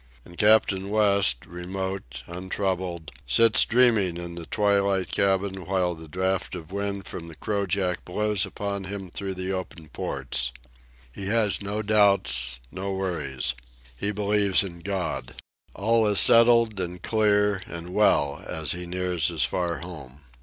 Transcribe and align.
And 0.25 0.35
Captain 0.35 0.89
West, 0.89 1.45
remote, 1.45 2.23
untroubled, 2.25 3.11
sits 3.27 3.65
dreaming 3.65 4.17
in 4.17 4.33
the 4.33 4.47
twilight 4.47 5.11
cabin 5.11 5.67
while 5.67 5.93
the 5.93 6.07
draught 6.07 6.55
of 6.55 6.71
wind 6.71 7.05
from 7.05 7.27
the 7.27 7.35
crojack 7.35 8.03
blows 8.03 8.43
upon 8.43 8.85
him 8.85 9.11
through 9.11 9.35
the 9.35 9.51
open 9.53 9.89
ports. 9.89 10.51
He 11.11 11.27
has 11.27 11.61
no 11.61 11.83
doubts, 11.83 12.59
no 12.71 12.91
worries. 12.95 13.53
He 13.95 14.11
believes 14.11 14.63
in 14.63 14.79
God. 14.79 15.35
All 15.75 16.07
is 16.07 16.19
settled 16.19 16.79
and 16.79 17.03
clear 17.03 17.61
and 17.67 17.93
well 17.93 18.43
as 18.47 18.71
he 18.71 18.87
nears 18.87 19.27
his 19.27 19.43
far 19.43 19.81
home. 19.81 20.21